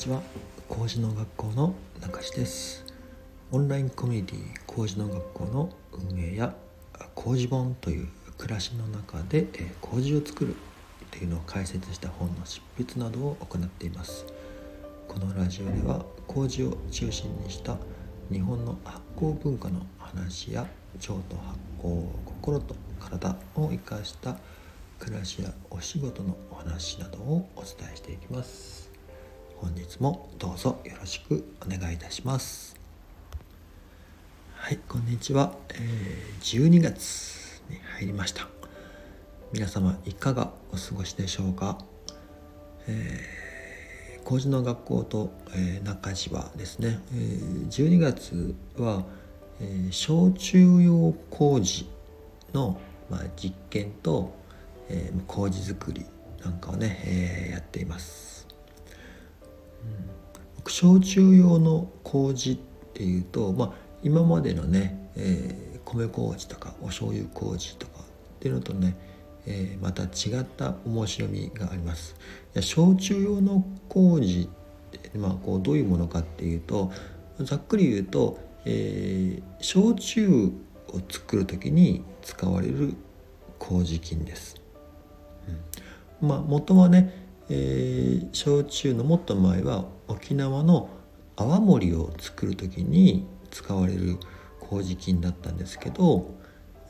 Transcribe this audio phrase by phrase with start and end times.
[0.00, 0.22] ちは。
[0.66, 2.86] 麹の学校の中志です。
[3.52, 6.54] オンラインコミュニティ麹の学校の運営や
[7.14, 8.08] 麹本という
[8.38, 9.46] 暮らしの中で
[9.82, 10.56] 麹を作る
[11.10, 14.24] というのを解説した本の執筆などを行っています。
[15.06, 17.76] このラジオでは麹を中心にした
[18.32, 20.62] 日本の発酵文化の話や
[20.94, 24.38] 腸と発酵心と体を生かした
[24.98, 28.89] 暮らしやお仕事のお話などをお伝えしていきます。
[29.60, 32.74] 本日もどうぞよろしくお願いいたします。
[34.54, 38.48] はいこんにちは、えー、12月に入りました。
[39.52, 41.78] 皆様いかがお過ごしでしょうか、
[42.88, 49.04] えー、麹の学校と、えー、中島ですね、えー、12月は、
[49.60, 51.86] えー、焼酎用麹
[52.54, 52.80] の、
[53.10, 54.40] まあ、実験と
[54.90, 56.04] えー、麹作り
[56.42, 58.29] なんかをね、えー、やっています、
[60.68, 62.56] 焼酎用の麹っ
[62.94, 68.04] ていうと、まあ、今までのね、えー、米麹とかお醤油麹とかっ
[68.40, 68.96] ていうのとね、
[69.46, 72.14] えー、また違った面白みがあります。
[72.54, 74.48] いや焼酎用の麹
[74.96, 76.92] って、まあ、こうどういうものかっていうと
[77.40, 80.52] ざっくり言うと、えー、焼酎
[80.88, 82.94] を作る時に使われる
[83.58, 84.56] 麹菌です。
[86.22, 90.88] うん、まあ元はね、えー、焼酎のもっと前は沖縄の
[91.36, 94.18] 泡盛を作る時に使われる
[94.60, 96.30] 麹菌だったんですけど、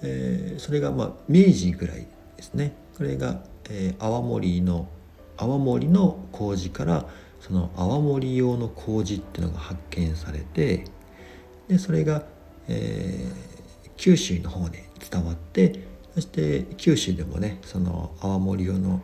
[0.03, 2.75] えー、それがまあ明治ぐらいですね。
[2.97, 4.87] これが、えー、泡盛の
[5.39, 7.07] 泡盛の麹から
[7.41, 10.85] その泡盛用の麹っていうのが発見されて
[11.69, 12.25] でそれが、
[12.69, 19.01] えー、九州の方で伝わってそして九州でもねその泡盛用の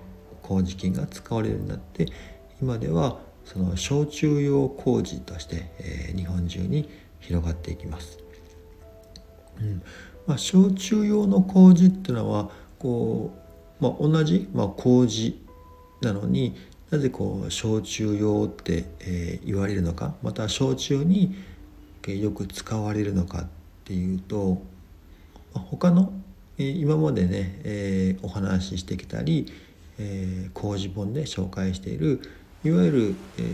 [0.47, 2.07] 麹菌が使われるようになって
[2.63, 6.89] 今ではその焼酎用麹として、えー、日本中に
[7.21, 8.19] 広がっていきます。
[9.61, 9.83] うん
[10.27, 13.33] まあ、焼酎用の麹っていうのはこ
[13.81, 15.41] う、まあ、同じ、まあ、麹
[16.03, 16.57] なのに
[16.91, 21.37] なぜこう焼酎用って、えー、言われるのかまた焼酎に
[22.07, 23.47] よく使われるのかっ
[23.85, 24.63] ていうと
[25.53, 26.13] 他の
[26.59, 29.53] 今までね、えー、お話ししてきたり、
[29.99, 32.21] えー、麹本で紹介している
[32.65, 33.47] いわゆる、えー、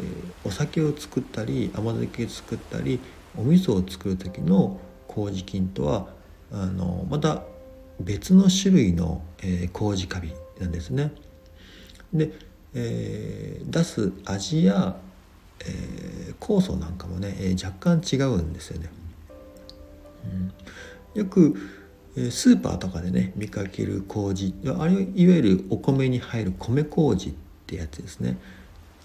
[0.44, 3.00] お酒を作ったり甘酒を作ったり
[3.36, 6.06] お味噌を作る時の麹菌とは
[6.50, 7.42] あのまた
[8.00, 11.12] 別の種類の、えー、麹カビなんですね。
[12.12, 12.32] で、
[12.74, 14.97] えー、出す味や、
[15.60, 18.91] えー、酵素なんかもね、えー、若干違うんですよね。
[21.14, 21.56] うん、よく
[22.14, 27.32] スーパーとかでね見かける麹あれいわゆるお米に入る米麹っ
[27.66, 28.38] てやつですね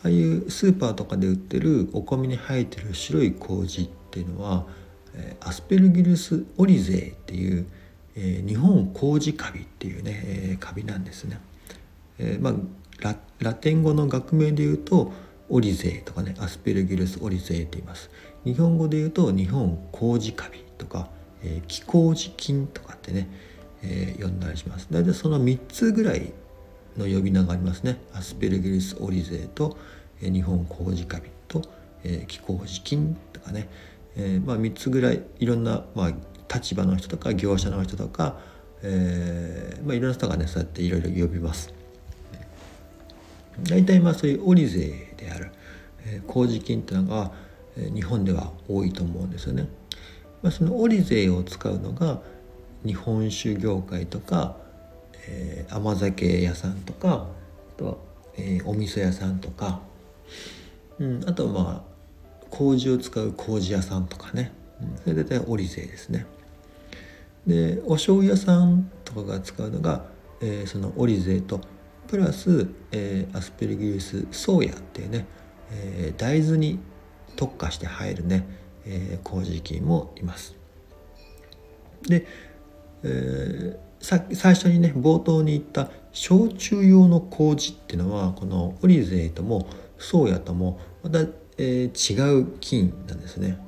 [0.03, 4.65] ああいうスーパーとかで売ってるお米に入ってる白い麹っていうのは
[5.39, 7.65] アスペルギルス・オリゼーっていう、
[8.15, 11.39] えー、日本麹カビっていうね、カビなんですね。
[12.19, 12.53] え、まあ
[12.99, 15.11] ララテン語の学名で言うと
[15.49, 18.09] オリゼーとかねアスペルギルス・オリゼーって言います。
[18.43, 21.09] 日本語で言うと日本麹カビとか
[21.43, 23.27] えー、気候時菌とかってね、
[23.83, 24.87] えー、呼んだりします。
[24.91, 26.33] 大体その3つぐらい
[26.97, 27.99] の呼び名がありますね。
[28.13, 29.77] アスペルギリス・オリゼーと、
[30.21, 31.61] えー、日本麹カビと、
[32.03, 33.69] えー、気候時菌とかね、
[34.15, 36.13] えーまあ、3つぐらいいろんな、まあ、
[36.53, 38.39] 立場の人とか業者の人とか、
[38.81, 41.73] えーまあ、いろんな人がねそうやっていろいろ呼びます。
[43.63, 45.51] 大体まあそういうオリゼーである、
[46.05, 47.31] えー、麹菌っていうのが、
[47.75, 49.67] え、日本では多いと思うんですよね。
[50.41, 52.21] まあ、そのオリゼを使うのが
[52.85, 54.57] 日本酒業界とか、
[55.27, 57.27] えー、甘酒屋さんとか
[57.75, 57.95] あとは、
[58.37, 59.81] えー、お味噌屋さんとか、
[60.99, 61.97] うん、あとはまあ
[62.49, 66.25] 麹を使う麹屋さんとかね、うん、それ大体オリゼですね。
[67.45, 70.05] でお醤油屋さんとかが使うのが、
[70.41, 71.61] えー、そのオリゼと
[72.07, 75.25] プラス、えー、アスペルギルスソーヤっていうね、
[75.71, 76.79] えー、大豆に
[77.35, 78.45] 特化して入るね
[78.87, 80.55] えー、麹菌もいます。
[82.03, 82.25] で、
[83.03, 89.67] えー、さ最初にね冒頭に言った焼酎用の麹っていうのはこのオリゼとも
[89.97, 91.19] ソーヤともまた、
[91.57, 93.59] えー、違う菌なんですね。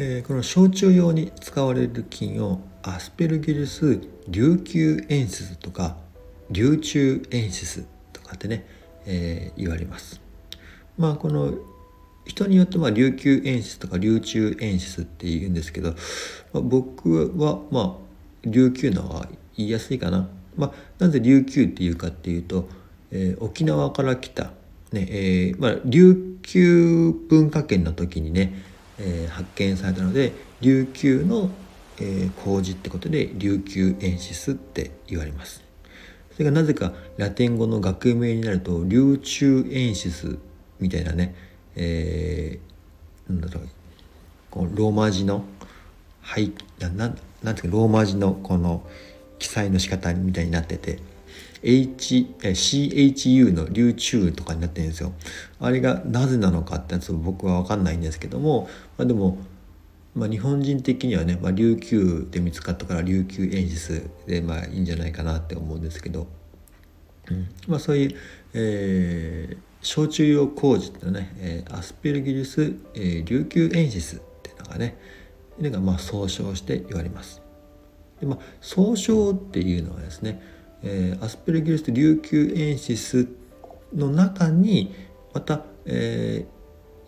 [0.00, 5.96] えー、この焼酎用に使われる菌をアスペルギルス琉球エンシスとか
[6.50, 8.64] 琉球エンシスとかってね、
[9.06, 10.20] えー、言われます。
[10.96, 11.52] まあこの
[12.28, 15.90] 人によってまあ琉球演出とか琉球演出って言うんですけど、
[16.52, 18.08] まあ、僕はまあ
[18.44, 20.28] 琉球の方が言いやすいかな。
[20.56, 22.68] まあ、なぜ琉球っていうかっていうと、
[23.10, 24.50] えー、沖縄から来た
[24.92, 28.54] ねえーまあ、琉球文化圏の時にね、
[28.98, 31.50] えー、発見されたので琉球の、
[32.00, 35.62] えー、麹ってことで琉球エンシスって言われます。
[36.32, 40.38] それがなぜかラテン語の学名になると琉球エンシス
[40.80, 41.34] みたいなね、
[41.78, 43.68] えー、なんだろう
[44.50, 45.44] こうローマ字の
[46.20, 48.82] はいなななんていうかローマ字のこの
[49.38, 50.98] 記載の仕方みたいになってて
[51.62, 55.12] H CHU の流中とかになってるんですよ。
[55.60, 59.38] あれがなぜなのかってやつ僕は分かんないんですけども、まあ、でも、
[60.14, 66.28] まあ、日本人的にはね、まあ、琉球で見つかったから琉球演出でまあいいんじゃないかなって思うんですけど、
[67.30, 68.16] うんまあ、そういう、
[68.54, 74.98] えー、焼酎用麹ってね、えー、アスペルギリス、えー、琉球演出っていうのがね
[75.58, 77.40] いうのがまあ総称して言われます。
[78.20, 80.42] でまあ、総称っていうのはですね
[80.82, 83.26] えー、アスペルギルス琉球エンシス
[83.94, 84.94] の中に
[85.34, 86.46] また、え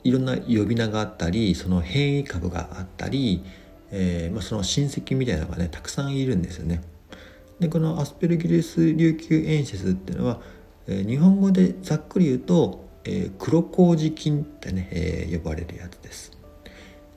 [0.05, 3.45] ー、いろんな呼び名があったりその変異株があったり、
[3.93, 6.83] えーまあ、その親戚みたいなのがねたくさんいるんですよね。
[7.61, 10.41] でこのアスペルギルス琉球エンシスっていうのは、
[10.87, 16.41] え、日本語でざっくり言うと、えー、黒麹菌ってね、えー、呼ばれるやつです。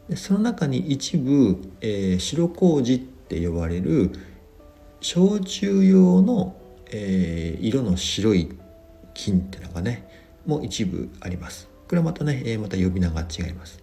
[0.10, 4.12] でその中に一部、えー、白麹って呼ばれる
[5.02, 6.56] 焼酎用の、
[6.92, 8.50] えー、色の白い
[9.14, 10.08] 金っていうのがね
[10.46, 13.82] もう一部ありますこれはまたね、えー、また呼び名が違います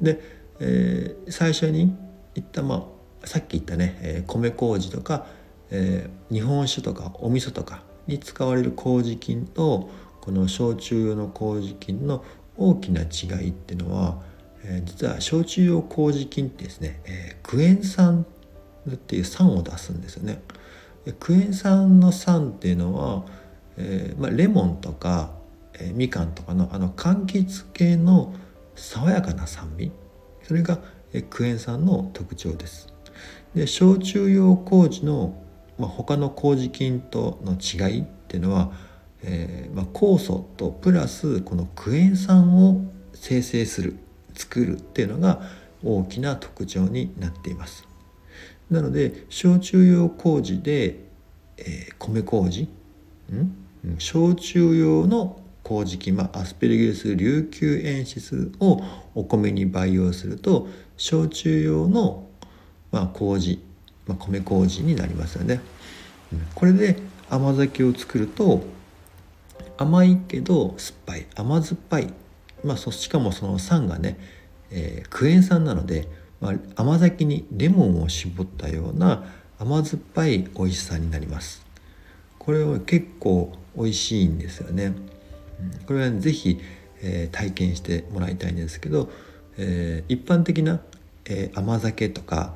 [0.00, 0.20] で、
[0.60, 1.96] えー、最初に
[2.34, 2.86] 言ったま
[3.22, 5.26] あさっき言ったね、えー、米麹とか、
[5.70, 9.90] えー、日本酒とかお味噌とかに使われる麹菌と
[10.20, 12.24] この焼酎用の麹菌の
[12.56, 14.20] 大きな違いっていうのは、
[14.64, 18.24] えー、実は焼酎用麹菌ってですね、えー、クエン酸
[18.90, 20.42] っていう酸を出すんですよね。
[21.18, 23.24] クエン酸の酸っていうのは、
[23.76, 25.30] えーまあ、レモンとか、
[25.74, 28.34] えー、みかんとかのあの柑橘系の
[28.76, 29.90] 爽やかな酸味
[30.44, 30.78] それが、
[31.12, 32.92] えー、クエン酸の特徴です。
[33.54, 35.41] で焼酎用麹の、
[35.78, 38.72] まあ、他の麹菌との違いっていうのは、
[39.22, 42.84] えーまあ、酵素とプラスこのクエン酸を
[43.14, 43.96] 生成する
[44.34, 45.42] 作るっていうのが
[45.84, 47.86] 大きな特徴になっています。
[48.70, 51.04] なので焼酎用麹で、
[51.58, 52.68] えー、米麹
[53.32, 53.56] ん
[53.98, 58.82] 焼酎用の麹菌、まあ、アスペルギルス琉球エンシスを
[59.14, 62.28] お米に培養すると焼酎用の、
[62.90, 63.62] まあ、麹、
[64.06, 65.60] まあ、米麹になりますよね。
[66.54, 66.96] これで
[67.28, 68.62] 甘酒を作ると
[69.76, 71.26] 甘いけど酸っぱい。
[71.34, 72.12] 甘酸っぱい、
[72.64, 74.18] まあ、そしかもその酸がね、
[74.70, 76.08] えー、クエン酸なので
[76.42, 79.24] まあ、甘酒にレモンを絞ったような
[79.60, 81.64] 甘酸っぱい美味しさになります。
[82.40, 84.92] これは結構美味しいんですよね。
[85.86, 86.58] これは是非、
[87.00, 89.08] えー、体験してもらいたいんですけど、
[89.56, 90.80] えー、一般的な、
[91.26, 92.54] えー、甘酒とか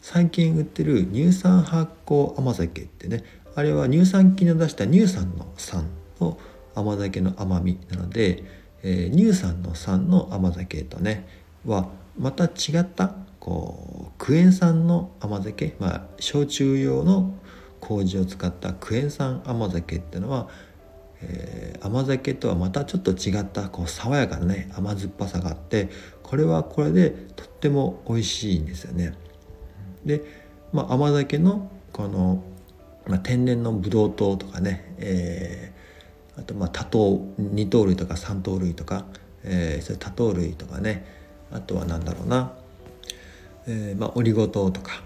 [0.00, 3.24] 最近売ってる乳酸発酵甘酒ってね
[3.54, 5.88] あれは乳酸菌の出した乳酸の酸
[6.20, 6.38] の
[6.74, 8.44] 甘酒の甘みなので、
[8.82, 11.26] えー、乳酸の酸の甘酒とね
[11.66, 11.88] は
[12.18, 17.34] また違ったこうクエン酸の甘酒、まあ、焼酎用の
[17.80, 20.48] 麹を使ったクエン酸甘酒っていうのは、
[21.22, 25.88] えー、甘酒とはまたちょっと違ったこう爽やかなね甘酸っぱさがあって
[26.22, 29.14] これはこれでとっても美味しいんですよね。
[30.04, 30.22] で、
[30.72, 32.42] まあ、甘酒のこの、
[33.06, 39.04] まあ、天然のブドウ糖とかね、えー、あとまあ多糖二糖類とか三糖類とか、
[39.42, 41.04] えー、それ多糖類とかね
[41.52, 42.52] あとは何だろうな、
[43.66, 45.02] えーまあ、オリゴ糖とか、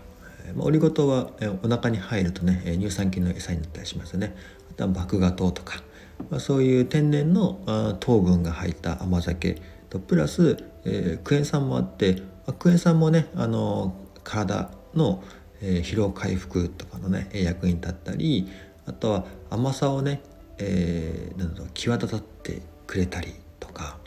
[0.54, 4.36] まあ、オリゴ糖は、えー、お腹に入るとね乳酸菌の餌になったりしますよね。
[4.70, 5.82] あとは麦芽糖とか、
[6.30, 9.56] まあ、そういう天然のあ糖分が入った甘酒
[9.88, 12.14] とプラス、えー、クエン酸もあって、
[12.46, 15.22] まあ、クエン酸もねあの体の、
[15.60, 18.48] え、疲労回復とかのね役に立ったり
[18.86, 20.22] あとは甘さをね、
[20.58, 23.98] えー、なんだろう際立たってくれたりとか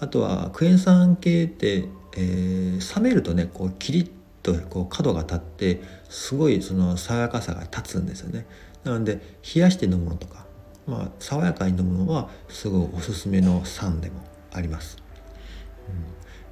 [0.00, 4.10] あとはクエン酸系って、えー、冷めるとねこうキリッ
[4.42, 8.46] とこう角が立ってすごいその爽やかさが立つんですよね。
[8.84, 9.20] なので
[9.54, 10.44] 冷やして飲むのとか、
[10.86, 14.96] まあ、爽やかに飲むのはすごいおすすめの酸でもあります、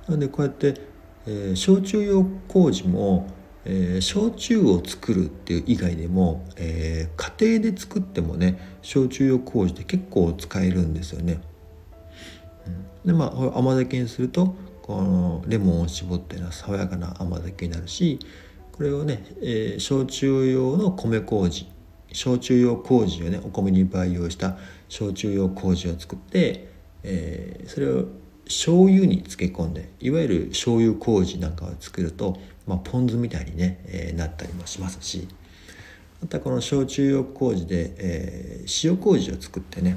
[0.07, 0.81] うん、なのでこうやって、
[1.27, 3.27] えー、焼酎用麹も、
[3.65, 11.41] えー、焼酎を作るっていう以外でも、えー、家庭で作ってもね焼酎用麹って結構使えるんですよね。
[13.05, 18.19] でまあ甘酒にするとこのレモンを絞ってな爽やかな甘酒になるし
[18.73, 21.69] これをね、えー、焼酎用の米麹
[22.13, 24.57] 焼酎用麹をねお米に培養した
[24.89, 26.69] 焼酎用麹を作って、
[27.03, 28.07] えー、それを
[28.47, 32.37] 醤油に漬け込んでいわゆる醤油麹なんかを作ると、
[32.67, 35.29] まあ、ポン酢みたいにね、えー、なったりもしますし
[36.21, 39.97] またこの焼酎用麹で、えー、塩麹を作ってね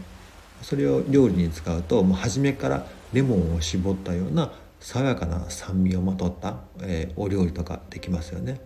[0.62, 8.60] それを料理に使うともう初めからレモンを絞ったような爽やかな酸味をまとった、えー、お料理とかできますよね。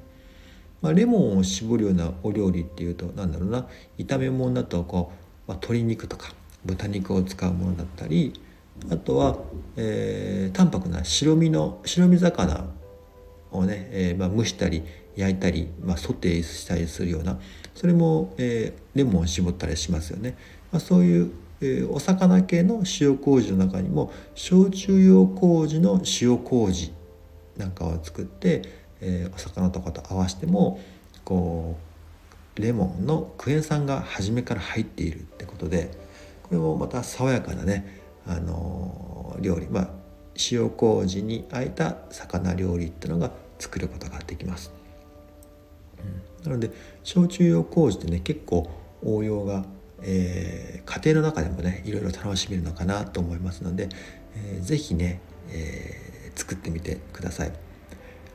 [0.82, 5.12] まあ、レモンを絞るようなお料理っていうと何だろうな炒め物だとこ
[5.48, 6.34] う、まあ、鶏肉とか
[6.66, 8.34] 豚肉を使うものだったり
[8.92, 9.38] あとは、
[9.75, 12.66] えー、淡白な白身の白身魚
[13.51, 14.84] をね、えーまあ、蒸したり
[15.16, 17.39] 焼いたり、まあ、ソテーしたりするような
[17.74, 20.38] それも、えー、レモンを絞ったりしますよね。
[20.72, 26.94] まあ、そういう、えー、お魚系の塩麹の中にも焼酎用麹の塩麹
[27.56, 30.80] なんかを作ってえー、お魚とかと合わせても
[31.24, 31.77] こ
[32.58, 35.92] うレモンのクエン酸が初めから入っているってことで
[36.44, 39.89] これもまた爽やかなね、あの、料理まあ
[40.51, 44.72] 塩麹にあえた魚料理っていうのが作ることができます。
[46.00, 46.72] うん、なので
[47.03, 48.70] 焼酎用麹ってね結構
[49.03, 49.65] 応用が、
[50.01, 53.89] えー、家庭の中でもねいろいろ楽しめるのかなと思いますので、
[54.36, 57.51] えー、ぜひね、えー、作ってみてください。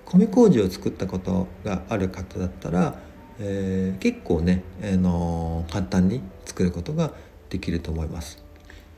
[0.05, 2.99] 米麹を作ったことがある方だったら、
[3.39, 7.13] えー、結構ね、あのー、簡単に作ることが
[7.49, 8.43] できると思います。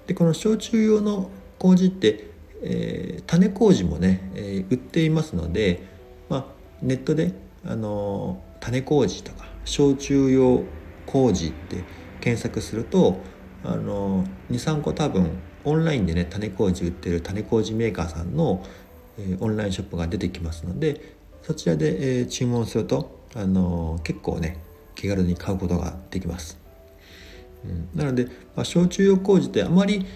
[0.06, 2.33] でこの焼酎用の麹って、
[2.66, 5.82] えー、種麹もね、え売っていますので、
[6.28, 6.46] まあ、
[6.82, 7.32] ネットで、
[7.64, 10.62] あの種麹とか焼酎用
[11.06, 11.84] 麹って
[12.20, 13.18] 検索すると、
[13.62, 18.62] あの23個多分オンラインでね種麹売ってる種麹メーカーさんの
[19.18, 24.56] えオンラインショップが出てきますのでそちらで、え注文すると、あの結構ね
[24.94, 26.58] 気軽に買うことができます。
[27.64, 30.06] うん、なので、まあ、焼酎用麹ってあまり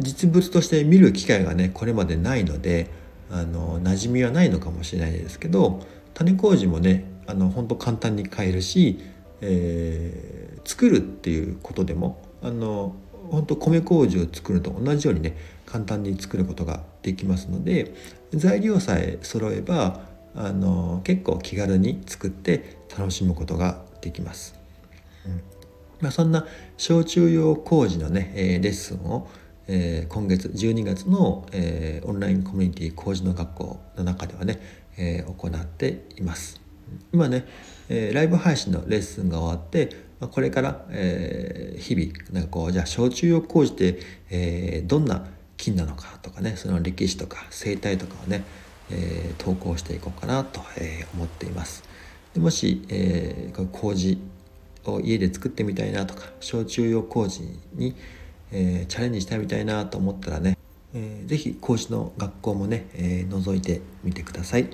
[0.00, 2.90] 実物として見る機会がねこれまでないので
[3.30, 8.98] あの馴染みはないのかもしれないですけど種麹もねあの本当簡単に買えるし、
[9.40, 12.94] えー、作るっていうことでもあの
[13.30, 17.94] 本当米麹を作ると同じようにね簡単に作ることができますので
[18.32, 20.00] 材料さえ揃えば
[20.34, 24.54] あの結構気軽に作って楽しむことができます。
[25.26, 25.60] うん
[26.00, 29.28] まあ、そんな焼酎用麹のね、え、レッスンを、
[29.72, 34.60] えー、今月12月の、えー、オンラインコミュニティ麹の学校の中ではね、
[34.98, 36.60] えー、行っています。
[37.12, 37.46] 今ね、
[37.88, 44.00] えー、ライブ配信のレッスンが終わってまこれから、えー、日々なんかこうじゃあ焼酎用麹って、
[44.30, 45.24] えー、どんな
[45.56, 48.42] 金なのかとかねその歴史とか生態とかをね、
[48.90, 51.84] えー、投稿していこうかなと、え思っています。
[52.34, 54.20] でもし、えー、麹
[54.84, 57.42] を家で作ってみたいなとか焼酎用麹
[57.74, 57.94] に、
[58.52, 60.56] えチャレンジしたいみたいなと思ったらね、
[60.94, 64.68] えー、ぜひ麹の学校もね、え覗いてみてください。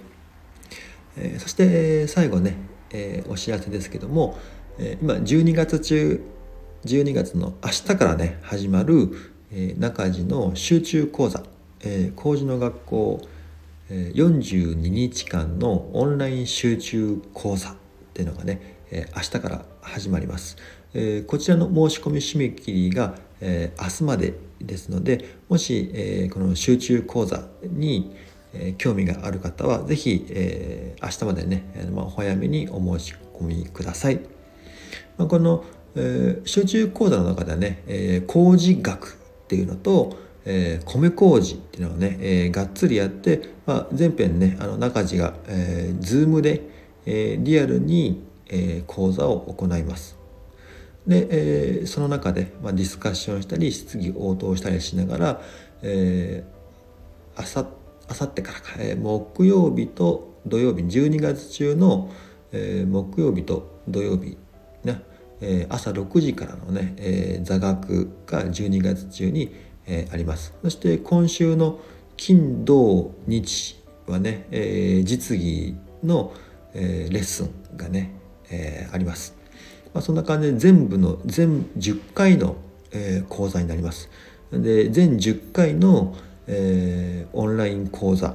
[1.19, 2.57] えそして最後ね、
[2.93, 4.39] えお知らせですけども、
[4.79, 6.23] え今12月中
[6.85, 9.11] 12月の明日からね始まる、
[9.51, 11.43] え中地の集中講座、
[11.81, 13.21] えー、工事の学校、
[13.91, 17.75] え42日間のオンライン集中講座っ
[18.15, 20.57] ていうのがね、え明日から始まります、
[20.95, 28.15] えこちらの申し込み締め切りが、え明日までですのでもし、えこの集中講座に、
[28.55, 34.21] え興味がある方は是非、え明日までね、まあ、お早めにお申し込みください。
[35.19, 35.65] まあ、この、
[35.95, 46.63] えー、集中講座の中ではね、えー、麹学っていうのと、えー、米麹っていうのをね、えー、がっつりやって、まあ、前編ねあの中地が、えー、ズームで、
[47.07, 50.16] えー、リアルに、えー、講座を行います。
[51.07, 55.41] で、えー、その中で、まあ、ディスカッションしたり質疑応答したりしながら、
[55.83, 57.67] えー、あさ
[58.09, 62.11] あさってからか、えー、木曜日と土曜日12月中の、
[62.53, 64.37] えー、木曜日と土曜日
[64.85, 65.03] ね、
[65.41, 69.55] えー、朝6時からのね、えー、座学が12月中に、
[69.87, 70.55] えー、あります。
[70.63, 71.79] そして今週の
[72.17, 76.33] 金土日はね、えー、実技の、
[76.75, 78.13] えー、レッスンがね、
[78.51, 79.36] えー、あります、
[79.97, 82.57] まあ、そんな感じで全部の全10回の、
[82.93, 84.11] えー、講座になります。
[84.53, 86.15] で全10回の、
[86.47, 88.35] えー、オンライン講座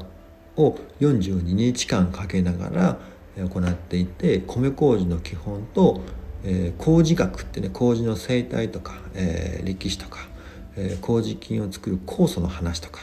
[0.58, 2.98] を42日間かけながら
[3.38, 6.01] 行っていて米麹の基本と
[6.44, 10.27] えー、麹学ってね麹の生態とか、えー、歴史とか、
[10.75, 13.01] えー、麹菌を作る酵素の話とか、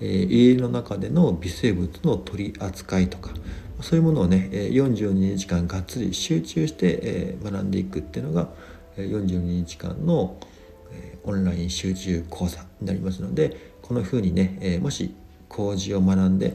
[0.00, 3.32] えー、家の中での微生物の取り扱いとか
[3.82, 8.48] そういうものをね42日間がっつり集中して学んでいくっていうのが
[8.96, 10.38] 42日間の
[11.24, 15.14] オンライン集中講座になりますのでこのふうにねもし
[15.48, 16.54] 麹を学んで、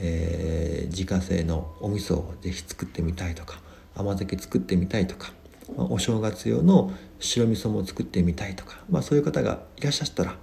[0.00, 3.58] えー、自家製のお味噌を是非作ってみたいとか
[3.96, 5.32] 甘酒作ってみたいとか、
[5.76, 10.36] まあ、お正月用の白味噌も作ってみたいとか、まあ、そういう方がいらっしゃったら、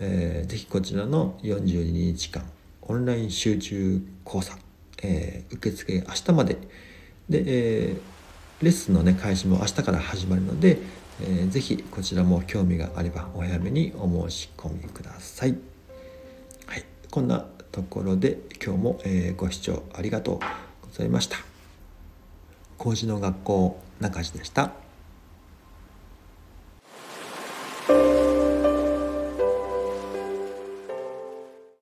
[0.00, 2.42] えー、ぜひこちらの42日間
[2.82, 4.56] オンライン集中講座、
[5.02, 6.56] えー、受付明日まで
[7.28, 10.78] で、えー、レッスンのね開始も明日から始まるので、
[11.20, 15.56] えー、ぜひこちらも興味があればお早めにお申し込みください。
[16.66, 20.42] はい、こんなところで今日も、えー、ご視聴ありがとうご
[20.92, 21.38] ざいました。
[22.78, 24.85] 麹の学校中地でした。